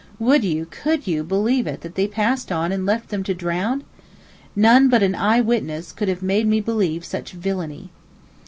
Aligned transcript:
Would 0.17 0.43
you, 0.43 0.65
could 0.65 1.05
you, 1.05 1.23
believe 1.23 1.67
it 1.67 1.81
that 1.81 1.93
they 1.93 2.07
passed 2.07 2.51
on 2.51 2.71
and 2.71 2.87
left 2.87 3.09
them 3.09 3.21
to 3.21 3.35
drown? 3.35 3.83
None 4.55 4.89
but 4.89 5.03
an 5.03 5.13
eyewitness 5.13 5.91
could 5.91 6.07
have 6.07 6.23
made 6.23 6.47
me 6.47 6.59
believe 6.59 7.05
such 7.05 7.33
villainy. 7.33 7.91